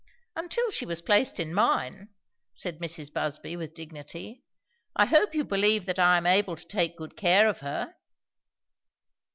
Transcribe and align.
"Until 0.35 0.71
she 0.71 0.83
was 0.83 0.99
placed 0.99 1.39
in 1.39 1.53
mine," 1.53 2.09
said 2.55 2.79
Mrs. 2.79 3.13
Busby 3.13 3.55
with 3.55 3.75
dignity. 3.75 4.43
"I 4.95 5.05
hope 5.05 5.35
you 5.35 5.43
believe 5.43 5.85
that 5.85 5.99
I 5.99 6.17
am 6.17 6.25
able 6.25 6.55
to 6.55 6.67
take 6.67 6.97
good 6.97 7.15
care 7.15 7.47
of 7.47 7.59
her?" 7.59 7.93